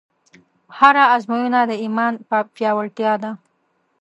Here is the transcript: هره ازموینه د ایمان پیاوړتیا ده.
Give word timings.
هره 0.77 1.03
ازموینه 1.15 1.61
د 1.69 1.71
ایمان 1.83 2.13
پیاوړتیا 2.55 3.13
ده. 3.23 3.31